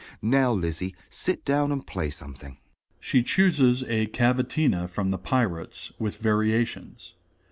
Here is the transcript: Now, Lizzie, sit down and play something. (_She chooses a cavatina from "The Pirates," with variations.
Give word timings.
Now, 0.23 0.51
Lizzie, 0.51 0.95
sit 1.11 1.45
down 1.45 1.71
and 1.71 1.85
play 1.85 2.09
something. 2.09 2.57
(_She 3.03 3.23
chooses 3.23 3.83
a 3.83 4.07
cavatina 4.07 4.87
from 4.89 5.11
"The 5.11 5.19
Pirates," 5.19 5.91
with 5.99 6.17
variations. 6.17 7.13